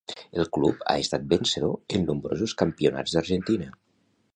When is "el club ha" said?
0.43-0.95